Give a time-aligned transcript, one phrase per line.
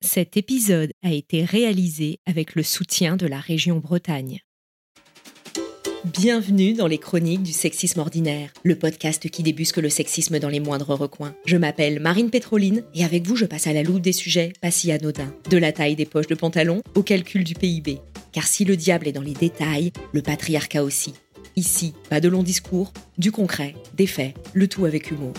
[0.00, 4.38] Cet épisode a été réalisé avec le soutien de la région Bretagne.
[6.04, 10.60] Bienvenue dans les chroniques du sexisme ordinaire, le podcast qui débusque le sexisme dans les
[10.60, 11.34] moindres recoins.
[11.46, 14.70] Je m'appelle Marine Pétroline et avec vous je passe à la loupe des sujets pas
[14.70, 17.98] si anodins, de la taille des poches de pantalon au calcul du PIB.
[18.30, 21.14] Car si le diable est dans les détails, le patriarcat aussi.
[21.56, 25.34] Ici, pas de longs discours, du concret, des faits, le tout avec humour.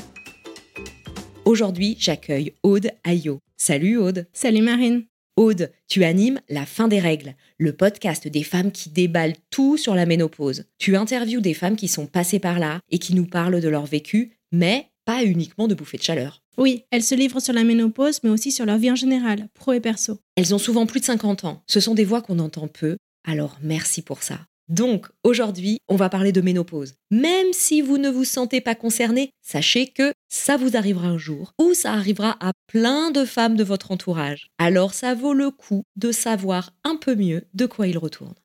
[1.46, 3.40] Aujourd'hui, j'accueille Aude Ayo.
[3.62, 4.26] Salut Aude.
[4.32, 5.04] Salut Marine.
[5.36, 9.96] Aude, tu animes La fin des règles, le podcast des femmes qui déballent tout sur
[9.96, 10.64] la ménopause.
[10.78, 13.86] Tu interviews des femmes qui sont passées par là et qui nous parlent de leur
[13.86, 16.42] vécu, mais pas uniquement de bouffées de chaleur.
[16.58, 19.74] Oui, elles se livrent sur la ménopause, mais aussi sur leur vie en général, pro
[19.74, 20.20] et perso.
[20.38, 21.62] Elles ont souvent plus de 50 ans.
[21.68, 22.96] Ce sont des voix qu'on entend peu,
[23.28, 24.40] alors merci pour ça.
[24.70, 26.94] Donc, aujourd'hui, on va parler de ménopause.
[27.10, 31.54] Même si vous ne vous sentez pas concerné, sachez que ça vous arrivera un jour,
[31.60, 34.52] ou ça arrivera à plein de femmes de votre entourage.
[34.60, 38.36] Alors, ça vaut le coup de savoir un peu mieux de quoi il retourne.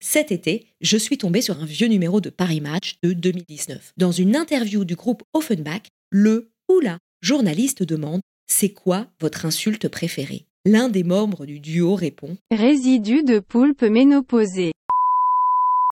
[0.00, 3.92] Cet été, je suis tombée sur un vieux numéro de Paris Match de 2019.
[3.96, 9.88] Dans une interview du groupe Offenbach, le ou la journaliste demande C'est quoi votre insulte
[9.88, 10.46] préférée?
[10.64, 14.70] L'un des membres du duo répond Résidus de poulpe ménopausée.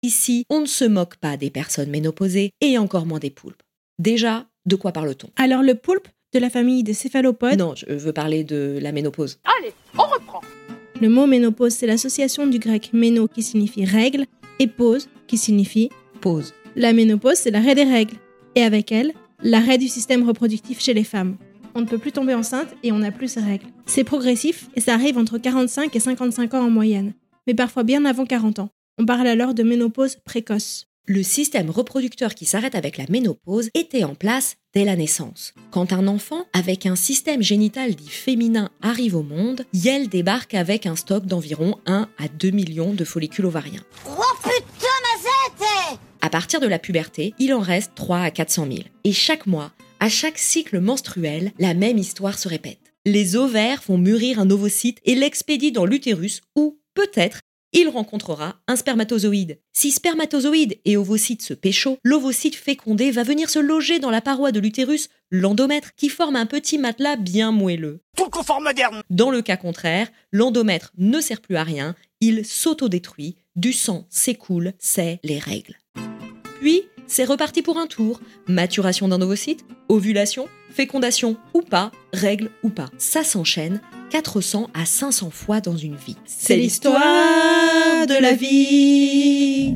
[0.05, 3.63] Ici, on ne se moque pas des personnes ménopausées et encore moins des poulpes.
[3.99, 5.29] Déjà, de quoi parle-t-on?
[5.37, 9.41] Alors le poulpe, de la famille des céphalopodes, Non, je veux parler de la ménopause.
[11.01, 14.25] le mot ménopause, c'est l'association du grec méno qui signifie règle
[14.61, 16.55] et pause qui signifie Pause.
[16.77, 18.15] la ménopause, c'est l'arrêt des règles.
[18.55, 21.37] Et avec elle, l'arrêt du système reproductif chez les femmes.
[21.75, 23.67] On ne peut plus tomber enceinte et on n'a plus ses règles.
[23.87, 27.15] C'est progressif et ça arrive entre 45 et 55 ans en moyenne,
[27.47, 28.71] mais parfois bien avant 40 ans.
[28.99, 30.87] On parle alors de ménopause précoce.
[31.07, 35.55] Le système reproducteur qui s'arrête avec la ménopause était en place dès la naissance.
[35.71, 40.87] Quand un enfant avec un système génital dit féminin arrive au monde, Yel débarque avec
[40.87, 43.83] un stock d'environ 1 à 2 millions de follicules ovariens.
[44.07, 48.67] Oh putain, ma zette À partir de la puberté, il en reste 3 à 400
[48.71, 48.79] 000.
[49.03, 52.95] Et chaque mois, à chaque cycle menstruel, la même histoire se répète.
[53.07, 57.41] Les ovaires font mûrir un ovocyte et l'expédient dans l'utérus où, peut-être,
[57.73, 59.61] il rencontrera un spermatozoïde.
[59.73, 64.51] Si spermatozoïde et ovocyte se pécho, l'ovocyte fécondé va venir se loger dans la paroi
[64.53, 68.01] de l'utérus, l'endomètre, qui forme un petit matelas bien moelleux.
[68.17, 69.03] tout le confort moderne.
[69.11, 74.73] Dans le cas contraire, l'endomètre ne sert plus à rien, il s'autodétruit, du sang s'écoule,
[74.79, 75.79] c'est les règles.
[76.61, 78.21] Puis, c'est reparti pour un tour.
[78.47, 82.89] Maturation d'un ovocyte, ovulation, fécondation ou pas, règle ou pas.
[82.99, 86.17] Ça s'enchaîne 400 à 500 fois dans une vie.
[86.25, 89.75] C'est l'histoire de la vie.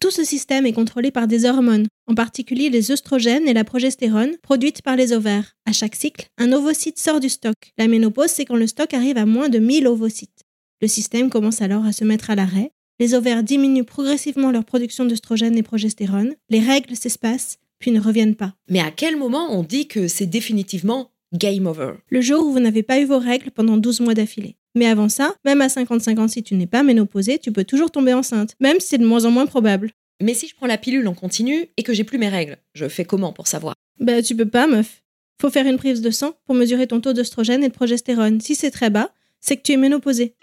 [0.00, 4.36] Tout ce système est contrôlé par des hormones, en particulier les œstrogènes et la progestérone,
[4.42, 5.54] produites par les ovaires.
[5.64, 7.56] À chaque cycle, un ovocyte sort du stock.
[7.78, 10.44] La ménopause, c'est quand le stock arrive à moins de 1000 ovocytes.
[10.80, 12.72] Le système commence alors à se mettre à l'arrêt.
[13.00, 16.34] Les ovaires diminuent progressivement leur production d'œstrogènes et progestérone.
[16.50, 18.54] Les règles s'espacent, puis ne reviennent pas.
[18.68, 21.92] Mais à quel moment on dit que c'est définitivement game over?
[22.08, 24.56] Le jour où vous n'avez pas eu vos règles pendant 12 mois d'affilée.
[24.74, 27.92] Mais avant ça, même à 55 ans, si tu n'es pas ménopausée, tu peux toujours
[27.92, 29.92] tomber enceinte, même si c'est de moins en moins probable.
[30.20, 32.88] Mais si je prends la pilule en continu et que j'ai plus mes règles, je
[32.88, 33.74] fais comment pour savoir?
[34.00, 35.04] Bah, tu peux pas, meuf.
[35.40, 38.40] Faut faire une prise de sang pour mesurer ton taux d'œstrogène et de progestérone.
[38.40, 40.34] Si c'est très bas, c'est que tu es ménopausée.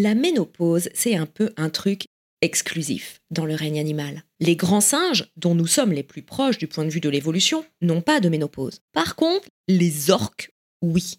[0.00, 2.04] La ménopause, c'est un peu un truc
[2.40, 4.22] exclusif dans le règne animal.
[4.38, 7.64] Les grands singes, dont nous sommes les plus proches du point de vue de l'évolution,
[7.82, 8.78] n'ont pas de ménopause.
[8.92, 10.52] Par contre, les orques,
[10.82, 11.18] oui.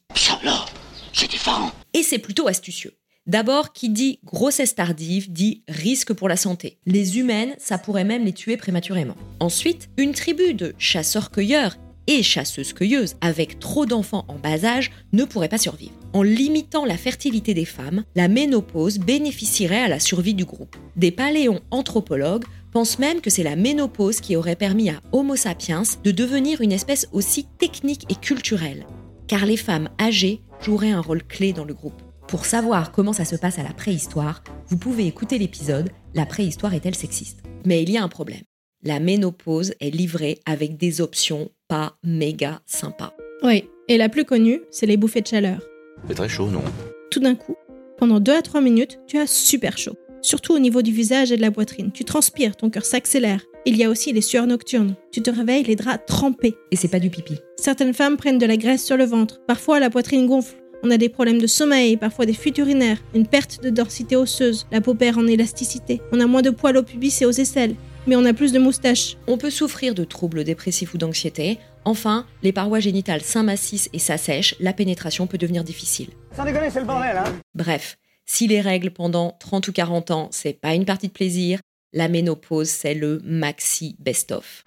[1.11, 1.71] C'est différent.
[1.93, 2.93] Et c'est plutôt astucieux.
[3.25, 6.79] D'abord, qui dit grossesse tardive dit risque pour la santé.
[6.85, 9.17] Les humaines, ça pourrait même les tuer prématurément.
[9.41, 11.75] Ensuite, une tribu de chasseurs-cueilleurs
[12.09, 15.93] et chasseuses-cueilleuses avec trop d'enfants en bas âge ne pourrait pas survivre.
[16.13, 20.75] En limitant la fertilité des femmes, la ménopause bénéficierait à la survie du groupe.
[20.95, 26.09] Des paléo-anthropologues pensent même que c'est la ménopause qui aurait permis à Homo sapiens de
[26.09, 28.87] devenir une espèce aussi technique et culturelle,
[29.27, 32.01] car les femmes âgées joueraient un rôle clé dans le groupe.
[32.27, 36.73] Pour savoir comment ça se passe à la préhistoire, vous pouvez écouter l'épisode La préhistoire
[36.73, 38.41] est-elle sexiste Mais il y a un problème.
[38.81, 43.13] la ménopause est livrée avec des options pas méga sympas.
[43.43, 45.61] Oui, et la plus connue, c'est les bouffées de chaleur.
[46.07, 46.63] C'est très chaud, non?
[47.11, 47.55] Tout d'un coup,
[47.97, 49.95] pendant 2 à 3 minutes, tu as super chaud.
[50.21, 51.91] Surtout au niveau du visage et de la poitrine.
[51.93, 53.45] Tu transpires, ton cœur s'accélère.
[53.65, 54.95] Il y a aussi les sueurs nocturnes.
[55.11, 56.55] Tu te réveilles les draps trempés.
[56.71, 57.35] Et c'est pas du pipi.
[57.55, 59.39] Certaines femmes prennent de la graisse sur le ventre.
[59.47, 60.55] Parfois, la poitrine gonfle.
[60.81, 64.65] On a des problèmes de sommeil, parfois des fuites urinaires, une perte de densité osseuse,
[64.71, 66.01] la peau perd en élasticité.
[66.13, 67.75] On a moins de poils au pubis et aux aisselles,
[68.09, 69.17] mais on a plus de moustaches.
[69.27, 71.59] On peut souffrir de troubles dépressifs ou d'anxiété.
[71.85, 76.09] Enfin, les parois génitales s'amincissent et s'assèchent, la pénétration peut devenir difficile.
[76.35, 80.27] Sans déconner, c'est le bordel, hein Bref, si les règles pendant 30 ou 40 ans,
[80.31, 81.59] c'est pas une partie de plaisir,
[81.93, 84.63] la ménopause, c'est le maxi best-of.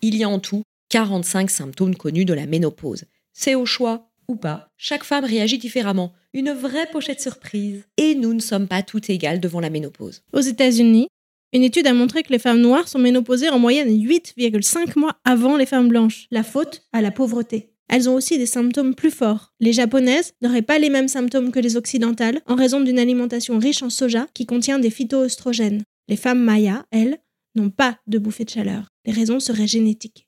[0.00, 3.04] Il y a en tout 45 symptômes connus de la ménopause.
[3.34, 4.68] C'est au choix ou pas.
[4.76, 6.12] Chaque femme réagit différemment.
[6.32, 7.84] Une vraie pochette surprise.
[7.96, 10.22] Et nous ne sommes pas toutes égales devant la ménopause.
[10.32, 11.08] Aux États-Unis,
[11.52, 15.56] une étude a montré que les femmes noires sont ménopausées en moyenne 8,5 mois avant
[15.56, 16.26] les femmes blanches.
[16.30, 17.70] La faute à la pauvreté.
[17.88, 19.52] Elles ont aussi des symptômes plus forts.
[19.60, 23.82] Les japonaises n'auraient pas les mêmes symptômes que les occidentales en raison d'une alimentation riche
[23.82, 25.82] en soja qui contient des phytoœstrogènes.
[26.08, 27.18] Les femmes mayas, elles,
[27.54, 28.88] n'ont pas de bouffée de chaleur.
[29.04, 30.26] Les raisons seraient génétiques.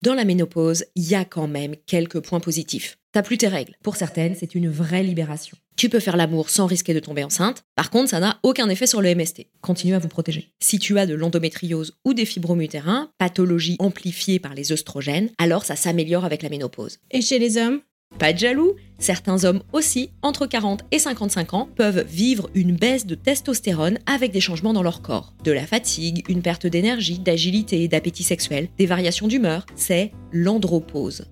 [0.00, 2.98] Dans la ménopause, il y a quand même quelques points positifs.
[3.10, 3.74] T'as plus tes règles.
[3.82, 5.56] Pour certaines, c'est une vraie libération.
[5.76, 7.64] Tu peux faire l'amour sans risquer de tomber enceinte.
[7.74, 9.46] Par contre, ça n'a aucun effet sur le MST.
[9.60, 10.52] Continuez à vous protéger.
[10.60, 15.64] Si tu as de l'endométriose ou des fibromes utérins, pathologie amplifiée par les œstrogènes, alors
[15.64, 16.98] ça s'améliore avec la ménopause.
[17.10, 17.80] Et chez les hommes?
[18.18, 23.06] Pas de jaloux Certains hommes aussi, entre 40 et 55 ans, peuvent vivre une baisse
[23.06, 25.34] de testostérone avec des changements dans leur corps.
[25.44, 31.26] De la fatigue, une perte d'énergie, d'agilité, d'appétit sexuel, des variations d'humeur, c'est l'andropause.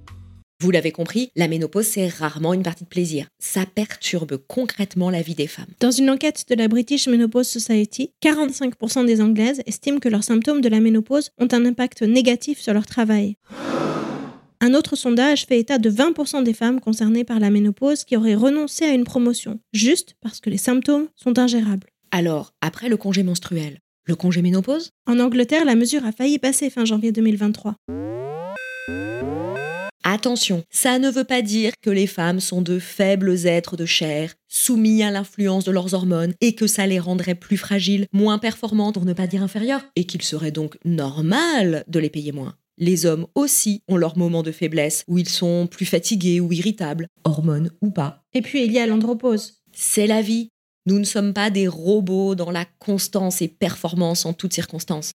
[0.63, 3.27] Vous l'avez compris, la ménopause, c'est rarement une partie de plaisir.
[3.41, 5.67] Ça perturbe concrètement la vie des femmes.
[5.81, 10.61] Dans une enquête de la British Menopause Society, 45% des Anglaises estiment que leurs symptômes
[10.61, 13.37] de la ménopause ont un impact négatif sur leur travail.
[14.67, 18.35] Un autre sondage fait état de 20% des femmes concernées par la ménopause qui auraient
[18.35, 21.87] renoncé à une promotion, juste parce que les symptômes sont ingérables.
[22.11, 24.91] Alors, après le congé menstruel, le congé ménopause?
[25.07, 27.77] En Angleterre, la mesure a failli passer fin janvier 2023.
[30.03, 34.35] Attention, ça ne veut pas dire que les femmes sont de faibles êtres de chair,
[34.49, 38.95] soumis à l'influence de leurs hormones, et que ça les rendrait plus fragiles, moins performantes,
[38.95, 42.57] pour ne pas dire inférieures, et qu'il serait donc normal de les payer moins.
[42.79, 47.09] Les hommes aussi ont leurs moments de faiblesse, où ils sont plus fatigués ou irritables,
[47.25, 48.23] hormones ou pas.
[48.35, 49.63] Et puis il y a l'andropause.
[49.73, 50.51] C'est la vie.
[50.85, 55.13] Nous ne sommes pas des robots dans la constance et performance en toutes circonstances.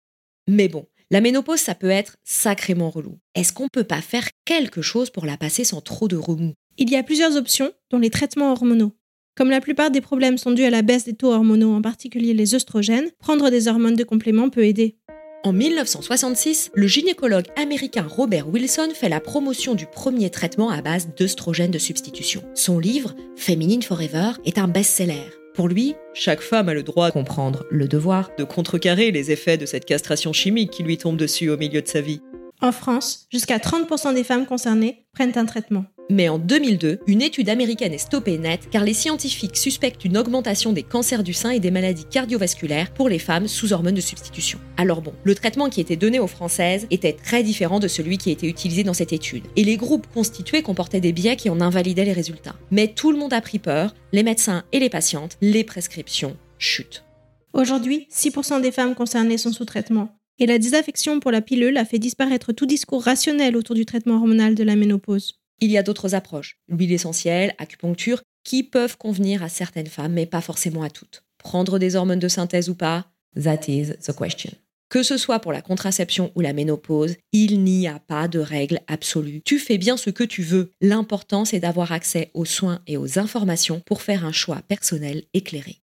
[0.49, 3.19] Mais bon, la ménopause, ça peut être sacrément relou.
[3.35, 6.53] Est-ce qu'on peut pas faire quelque chose pour la passer sans trop de remous?
[6.77, 8.95] Il y a plusieurs options, dont les traitements hormonaux.
[9.35, 12.33] Comme la plupart des problèmes sont dus à la baisse des taux hormonaux, en particulier
[12.33, 14.97] les œstrogènes, prendre des hormones de complément peut aider.
[15.43, 21.09] En 1966, le gynécologue américain Robert Wilson fait la promotion du premier traitement à base
[21.17, 22.43] d'œstrogènes de substitution.
[22.53, 25.23] Son livre, Feminine Forever, est un best-seller.
[25.55, 29.57] Pour lui, chaque femme a le droit de comprendre le devoir de contrecarrer les effets
[29.57, 32.21] de cette castration chimique qui lui tombe dessus au milieu de sa vie.
[32.61, 35.85] En France, jusqu'à 30% des femmes concernées prennent un traitement.
[36.11, 40.73] Mais en 2002, une étude américaine est stoppée net car les scientifiques suspectent une augmentation
[40.73, 44.59] des cancers du sein et des maladies cardiovasculaires pour les femmes sous hormones de substitution.
[44.75, 48.29] Alors bon, le traitement qui était donné aux Françaises était très différent de celui qui
[48.29, 49.45] était utilisé dans cette étude.
[49.55, 52.57] Et les groupes constitués comportaient des biais qui en invalidaient les résultats.
[52.71, 57.05] Mais tout le monde a pris peur, les médecins et les patientes, les prescriptions chutent.
[57.53, 60.09] Aujourd'hui, 6% des femmes concernées sont sous traitement.
[60.39, 64.15] Et la désaffection pour la pilule a fait disparaître tout discours rationnel autour du traitement
[64.15, 65.40] hormonal de la ménopause.
[65.63, 70.25] Il y a d'autres approches, l'huile essentielle, acupuncture, qui peuvent convenir à certaines femmes, mais
[70.25, 71.23] pas forcément à toutes.
[71.37, 74.51] Prendre des hormones de synthèse ou pas, that is the question.
[74.89, 78.79] Que ce soit pour la contraception ou la ménopause, il n'y a pas de règle
[78.87, 79.43] absolue.
[79.45, 80.71] Tu fais bien ce que tu veux.
[80.81, 85.77] L'important, c'est d'avoir accès aux soins et aux informations pour faire un choix personnel éclairé.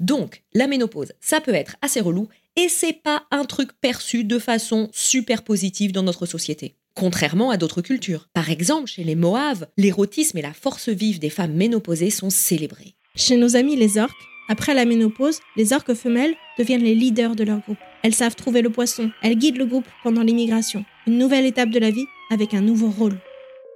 [0.00, 4.40] Donc, la ménopause, ça peut être assez relou et c'est pas un truc perçu de
[4.40, 6.74] façon super positive dans notre société.
[6.98, 8.26] Contrairement à d'autres cultures.
[8.34, 12.96] Par exemple, chez les Moaves, l'érotisme et la force vive des femmes ménopausées sont célébrés.
[13.14, 14.10] Chez nos amis les orques,
[14.48, 17.78] après la ménopause, les orques femelles deviennent les leaders de leur groupe.
[18.02, 20.84] Elles savent trouver le poisson, elles guident le groupe pendant l'immigration.
[21.06, 23.20] Une nouvelle étape de la vie avec un nouveau rôle.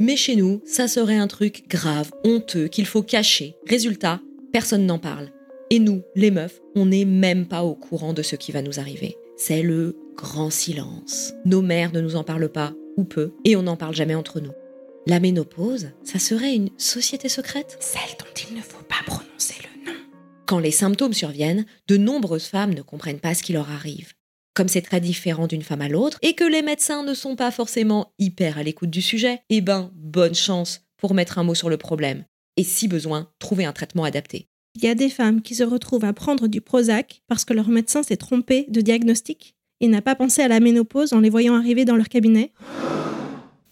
[0.01, 3.55] Mais chez nous, ça serait un truc grave, honteux, qu'il faut cacher.
[3.69, 4.21] Résultat,
[4.53, 5.31] personne n'en parle.
[5.71, 8.81] Et nous, les meufs, on n'est même pas au courant de ce qui va nous
[8.81, 9.17] arriver.
[9.37, 11.35] C'est le grand silence.
[11.45, 14.41] Nos mères ne nous en parlent pas, ou peu, et on n'en parle jamais entre
[14.41, 14.53] nous.
[15.07, 17.77] La ménopause, ça serait une société secrète?
[17.81, 19.99] Celle dont il ne faut pas prononcer le nom.
[20.47, 24.13] Quand les symptômes surviennent, de nombreuses femmes ne comprennent pas ce qui leur arrive.
[24.55, 27.51] Comme c'est très différent d'une femme à l'autre et que les médecins ne sont pas
[27.51, 31.71] forcément hyper à l'écoute du sujet, eh ben, bonne chance pour mettre un mot sur
[31.71, 32.25] le problème
[32.57, 34.49] et si besoin, trouver un traitement adapté.
[34.75, 37.69] Il y a des femmes qui se retrouvent à prendre du Prozac parce que leur
[37.69, 39.55] médecin s'est trompé de diagnostic?
[39.83, 42.53] Et n'a pas pensé à la ménopause en les voyant arriver dans leur cabinet.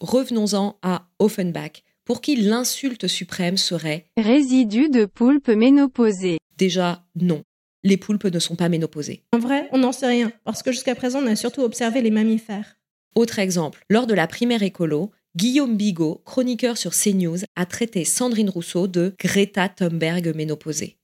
[0.00, 6.38] Revenons-en à Offenbach, pour qui l'insulte suprême serait Résidu de poulpe ménopausée.
[6.58, 7.42] déjà non.
[7.82, 9.22] Les poulpes ne sont pas ménopausées.
[9.32, 12.10] En vrai, on n'en sait rien parce que jusqu'à présent, on a surtout observé les
[12.10, 12.76] mammifères.
[13.14, 18.50] Autre exemple, lors de la primaire écolo, Guillaume Bigot, chroniqueur sur CNews, a traité Sandrine
[18.50, 20.98] Rousseau de Greta Thunberg ménopausée.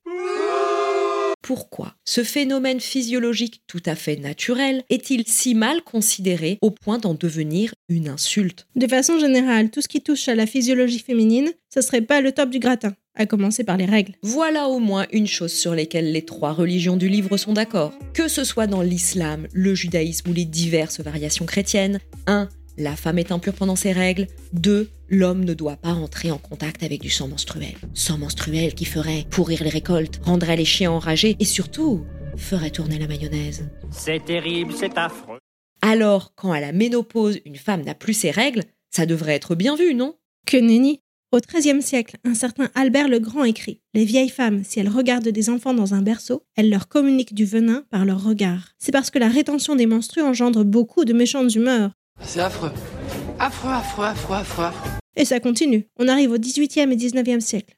[1.46, 7.14] Pourquoi ce phénomène physiologique tout à fait naturel est-il si mal considéré au point d'en
[7.14, 8.66] devenir une insulte?
[8.74, 12.32] De façon générale, tout ce qui touche à la physiologie féminine, ce serait pas le
[12.32, 14.14] top du gratin, à commencer par les règles.
[14.22, 17.92] Voilà au moins une chose sur laquelle les trois religions du livre sont d'accord.
[18.12, 22.48] Que ce soit dans l'islam, le judaïsme ou les diverses variations chrétiennes, 1.
[22.78, 24.26] La femme est impure pendant ses règles.
[24.52, 24.90] 2.
[25.09, 27.75] L'homme ne doit pas entrer en contact avec du sang menstruel.
[27.95, 32.04] Sang menstruel qui ferait pourrir les récoltes, rendrait les chiens enragés et surtout
[32.37, 33.71] ferait tourner la mayonnaise.
[33.90, 35.38] C'est terrible, c'est affreux.
[35.80, 39.75] Alors, quand à la ménopause, une femme n'a plus ses règles, ça devrait être bien
[39.75, 40.16] vu, non?
[40.47, 41.00] Que nenni
[41.33, 45.28] Au XIIIe siècle, un certain Albert le Grand écrit Les vieilles femmes, si elles regardent
[45.28, 48.75] des enfants dans un berceau, elles leur communiquent du venin par leur regard.
[48.78, 51.92] C'est parce que la rétention des menstrues engendre beaucoup de méchantes humeurs.
[52.20, 52.73] C'est affreux.
[53.38, 54.90] Affreux, affreux, affreux, affreux, affreux.
[55.16, 55.88] Et ça continue.
[55.99, 57.76] On arrive au XVIIIe et XIXe siècle.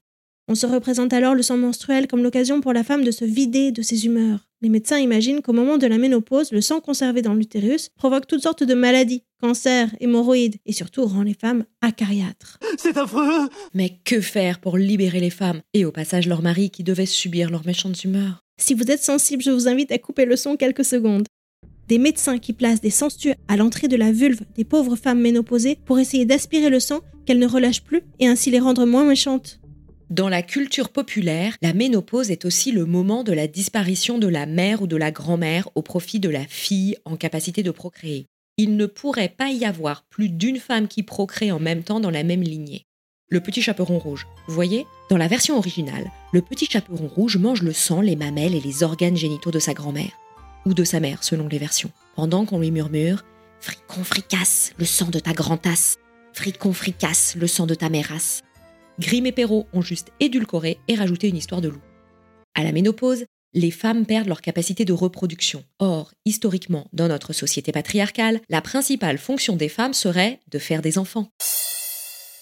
[0.49, 3.71] On se représente alors le sang menstruel comme l'occasion pour la femme de se vider
[3.71, 4.49] de ses humeurs.
[4.63, 8.43] Les médecins imaginent qu'au moment de la ménopause, le sang conservé dans l'utérus provoque toutes
[8.43, 12.59] sortes de maladies, cancers, hémorroïdes, et surtout rend les femmes acariâtres.
[12.79, 13.49] C'est affreux.
[13.75, 17.51] Mais que faire pour libérer les femmes et au passage leurs maris qui devaient subir
[17.51, 18.43] leurs méchantes humeurs?
[18.61, 21.27] Si vous êtes sensible, je vous invite à couper le son quelques secondes.
[21.89, 25.79] Des médecins qui placent des sangsues à l'entrée de la vulve des pauvres femmes ménopausées
[25.87, 29.59] pour essayer d'aspirer le sang qu'elles ne relâchent plus et ainsi les rendre moins méchantes.
[30.11, 34.45] Dans la culture populaire, la ménopause est aussi le moment de la disparition de la
[34.45, 38.27] mère ou de la grand-mère au profit de la fille en capacité de procréer.
[38.59, 42.11] Il ne pourrait pas y avoir plus d'une femme qui procrée en même temps dans
[42.11, 42.85] la même lignée.
[43.31, 44.27] Le petit chaperon rouge.
[44.47, 44.87] Vous voyez?
[45.09, 48.83] Dans la version originale, le petit chaperon rouge mange le sang, les mamelles et les
[48.83, 50.13] organes génitaux de sa grand-mère.
[50.69, 51.91] Ou de sa mère, selon les versions.
[52.15, 53.25] Pendant qu'on lui murmure
[53.59, 55.97] Fricon fricasse, le sang de ta grand-tasse.
[56.35, 58.43] Fricon fricasse, le sang de ta mérasse.
[59.01, 61.81] Grimm et Perrault ont juste édulcoré et rajouté une histoire de loup.
[62.55, 65.65] À la ménopause, les femmes perdent leur capacité de reproduction.
[65.79, 70.99] Or, historiquement, dans notre société patriarcale, la principale fonction des femmes serait de faire des
[70.99, 71.31] enfants.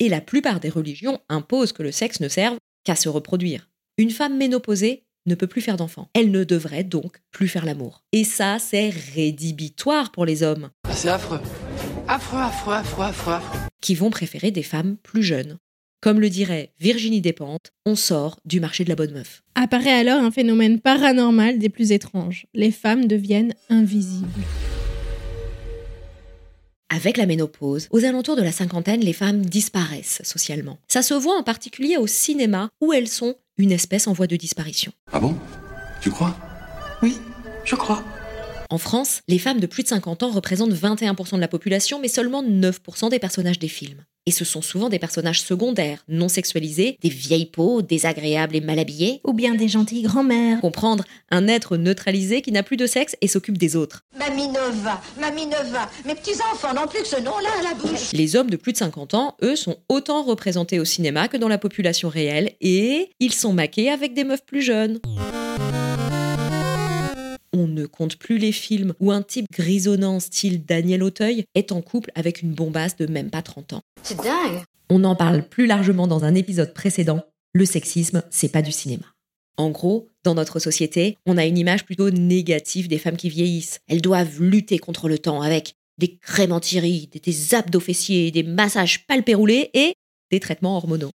[0.01, 3.69] Et la plupart des religions imposent que le sexe ne serve qu'à se reproduire.
[3.99, 6.09] Une femme ménopausée ne peut plus faire d'enfants.
[6.15, 8.03] Elle ne devrait donc plus faire l'amour.
[8.13, 11.41] Et ça, c'est rédhibitoire pour les hommes, C'est affreux.
[12.09, 13.59] Affreux, affreux, affreux, affreux, affreux.
[13.81, 15.59] qui vont préférer des femmes plus jeunes.
[16.01, 19.43] Comme le dirait Virginie Despentes, on sort du marché de la bonne meuf.
[19.57, 22.47] Apparaît alors un phénomène paranormal des plus étranges.
[22.55, 24.29] Les femmes deviennent invisibles.
[26.89, 30.79] Avec la ménopause, aux alentours de la cinquantaine, les femmes disparaissent socialement.
[30.87, 34.37] Ça se voit en particulier au cinéma où elles sont une espèce en voie de
[34.37, 34.93] disparition.
[35.13, 35.37] Ah bon?
[36.01, 36.37] Tu crois?
[37.03, 37.19] Oui,
[37.65, 38.03] je crois.
[38.69, 42.09] En France, les femmes de plus de 50 ans représentent 21% de la population, mais
[42.09, 44.05] seulement 9% des personnages des films.
[44.29, 48.81] Et ce sont souvent des personnages secondaires, non sexualisés, des vieilles peaux, désagréables et mal
[48.81, 49.21] habillées.
[49.25, 50.61] Ou bien des gentilles grand-mères.
[50.61, 54.03] Comprendre un être neutralisé qui n'a plus de sexe et s'occupe des autres.
[54.19, 58.13] Mamie Nova, Mamie Nova, mes petits-enfants n'ont plus que ce nom-là à la bouche.
[58.13, 61.49] Les hommes de plus de 50 ans, eux, sont autant représentés au cinéma que dans
[61.49, 64.99] la population réelle et ils sont maqués avec des meufs plus jeunes.
[67.59, 71.81] On ne compte plus les films où un type grisonnant style Daniel Auteuil est en
[71.81, 73.81] couple avec une bombasse de même pas 30 ans.
[74.03, 74.63] C'est dingue.
[74.91, 77.25] On en parle plus largement dans un épisode précédent.
[77.55, 79.07] Le sexisme, c'est pas du cinéma.
[79.57, 83.81] En gros, dans notre société, on a une image plutôt négative des femmes qui vieillissent.
[83.89, 89.07] Elles doivent lutter contre le temps avec des crèmes anti-rides, des abdos fessiers, des massages
[89.07, 89.95] palpéroulés et
[90.31, 91.11] des traitements hormonaux.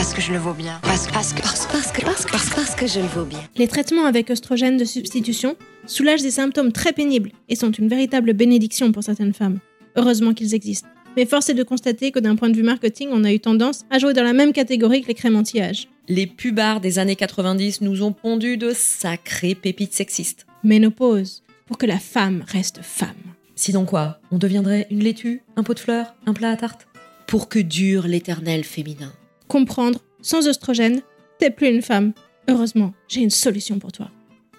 [0.00, 0.80] Parce que je le vaux bien.
[0.82, 3.26] Parce que, parce que, Parce, parce que, parce que, parce, parce que je le vaux
[3.26, 3.40] bien.
[3.56, 8.32] Les traitements avec oestrogènes de substitution soulagent des symptômes très pénibles et sont une véritable
[8.32, 9.58] bénédiction pour certaines femmes.
[9.96, 10.88] Heureusement qu'ils existent.
[11.18, 13.84] Mais force est de constater que d'un point de vue marketing, on a eu tendance
[13.90, 15.86] à jouer dans la même catégorie que les crèmes anti-âge.
[16.08, 20.46] Les pubards des années 90 nous ont pondu de sacrées pépites sexistes.
[20.64, 23.34] Ménopause, pour que la femme reste femme.
[23.54, 24.18] Sinon quoi?
[24.30, 26.88] On deviendrait une laitue, un pot de fleurs, un plat à tarte?
[27.26, 29.12] Pour que dure l'éternel féminin.
[29.50, 31.02] Comprendre, sans oestrogène,
[31.38, 32.12] t'es plus une femme,
[32.48, 34.10] Heureusement, j'ai une solution pour toi.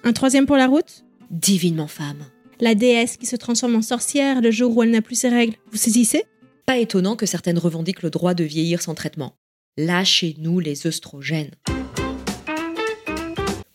[0.03, 1.03] Un troisième pour la route?
[1.29, 2.25] Divinement femme.
[2.60, 5.55] La déesse qui se transforme en sorcière le jour où elle n'a plus ses règles.
[5.71, 6.24] Vous saisissez?
[6.65, 9.36] Pas étonnant que certaines revendiquent le droit de vieillir sans traitement.
[9.77, 11.51] Lâchez-nous les œstrogènes.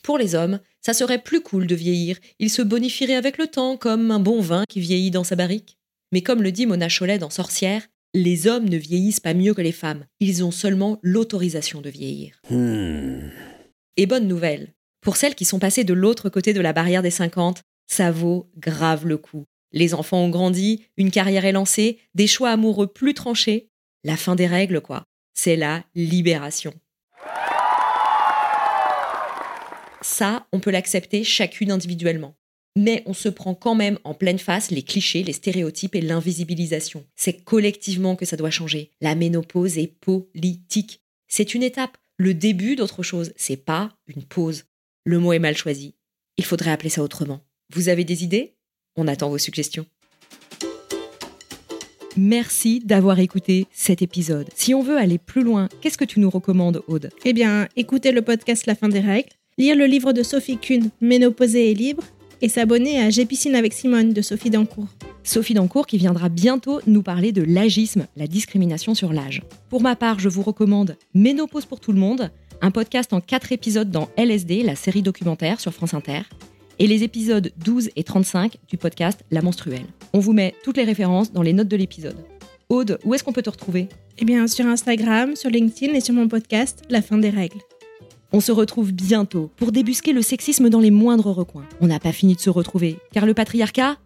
[0.02, 2.18] Pour les hommes, ça serait plus cool de vieillir.
[2.38, 5.78] Ils se bonifieraient avec le temps, comme un bon vin qui vieillit dans sa barrique.
[6.12, 7.82] Mais comme le dit Mona Cholet dans Sorcière,
[8.16, 10.06] les hommes ne vieillissent pas mieux que les femmes.
[10.20, 12.40] Ils ont seulement l'autorisation de vieillir.
[13.98, 17.10] Et bonne nouvelle, pour celles qui sont passées de l'autre côté de la barrière des
[17.10, 19.44] 50, ça vaut grave le coup.
[19.72, 23.68] Les enfants ont grandi, une carrière est lancée, des choix amoureux plus tranchés.
[24.02, 25.04] La fin des règles, quoi.
[25.34, 26.72] C'est la libération.
[30.00, 32.35] Ça, on peut l'accepter chacune individuellement.
[32.76, 37.04] Mais on se prend quand même en pleine face les clichés, les stéréotypes et l'invisibilisation.
[37.16, 38.90] C'est collectivement que ça doit changer.
[39.00, 41.00] La ménopause est politique.
[41.26, 43.32] C'est une étape, le début d'autre chose.
[43.36, 44.64] C'est pas une pause.
[45.04, 45.94] Le mot est mal choisi.
[46.36, 47.40] Il faudrait appeler ça autrement.
[47.72, 48.56] Vous avez des idées?
[48.94, 49.86] On attend vos suggestions.
[52.18, 54.48] Merci d'avoir écouté cet épisode.
[54.54, 57.10] Si on veut aller plus loin, qu'est-ce que tu nous recommandes, Aude?
[57.24, 60.90] Eh bien, écoutez le podcast La fin des règles, lire le livre de Sophie Kuhn,
[61.00, 62.04] Ménopausée et libre,
[62.42, 64.88] et s'abonner à J'ai piscine avec Simone de Sophie Dancourt.
[65.24, 69.42] Sophie Dancourt qui viendra bientôt nous parler de l'agisme, la discrimination sur l'âge.
[69.68, 73.52] Pour ma part, je vous recommande Ménopause pour tout le monde, un podcast en 4
[73.52, 76.22] épisodes dans LSD, la série documentaire sur France Inter,
[76.78, 79.86] et les épisodes 12 et 35 du podcast La Menstruelle.
[80.12, 82.16] On vous met toutes les références dans les notes de l'épisode.
[82.68, 83.88] Aude, où est-ce qu'on peut te retrouver?
[84.18, 87.60] Eh bien, sur Instagram, sur LinkedIn et sur mon podcast La fin des règles.
[88.36, 91.64] On se retrouve bientôt pour débusquer le sexisme dans les moindres recoins.
[91.80, 93.96] On n'a pas fini de se retrouver, car le patriarcat,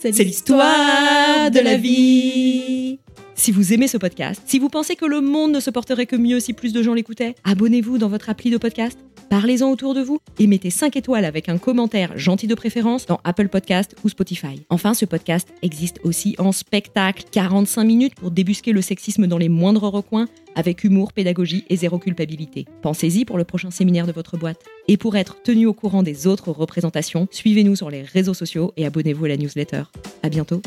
[0.00, 2.98] c'est l'histoire de la vie.
[3.34, 6.16] Si vous aimez ce podcast, si vous pensez que le monde ne se porterait que
[6.16, 10.00] mieux si plus de gens l'écoutaient, abonnez-vous dans votre appli de podcast, parlez-en autour de
[10.00, 14.08] vous et mettez 5 étoiles avec un commentaire gentil de préférence dans Apple Podcast ou
[14.08, 14.64] Spotify.
[14.70, 19.48] Enfin, ce podcast existe aussi en spectacle, 45 minutes pour débusquer le sexisme dans les
[19.48, 22.66] moindres recoins avec humour, pédagogie et zéro culpabilité.
[22.82, 24.60] Pensez-y pour le prochain séminaire de votre boîte.
[24.88, 28.86] Et pour être tenu au courant des autres représentations, suivez-nous sur les réseaux sociaux et
[28.86, 29.84] abonnez-vous à la newsletter.
[30.22, 30.62] À bientôt.